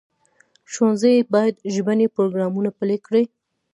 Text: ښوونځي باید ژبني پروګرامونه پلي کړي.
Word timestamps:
ښوونځي 0.71 1.15
باید 1.33 1.55
ژبني 1.73 2.07
پروګرامونه 2.15 2.69
پلي 2.77 2.97
کړي. 3.05 3.23